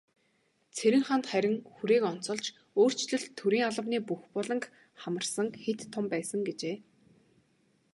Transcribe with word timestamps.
Цэрэнханд 0.75 1.25
харин 1.31 1.55
хүрээг 1.75 2.03
онцолж, 2.11 2.45
"өөрчлөлт 2.81 3.29
төрийн 3.39 3.65
албаны 3.69 3.99
бүх 4.09 4.21
буланг 4.33 4.63
хамарсан 5.01 5.47
хэт 5.63 5.79
том 5.93 6.05
байсан" 6.13 6.39
гэжээ. 6.47 6.75